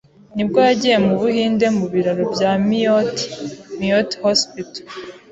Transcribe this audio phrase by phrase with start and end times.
[0.35, 3.15] nibwo yagiye mu buhinde mu biraro bya Miot
[3.79, 4.83] (MIOT Hospital).